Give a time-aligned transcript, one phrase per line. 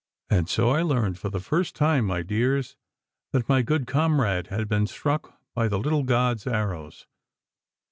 [0.31, 2.75] And so I learned for the first time, my dears,
[3.33, 7.05] that my good comrade had been struck by the little god's arrows.